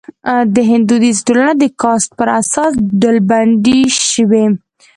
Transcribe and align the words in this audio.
د 0.53 0.55
هند 0.69 0.83
دودیزه 0.89 1.21
ټولنه 1.27 1.51
د 1.57 1.63
کاسټ 1.81 2.09
پر 2.19 2.27
اساس 2.41 2.71
ډلبندي 3.01 3.81
شوې. 4.09 4.45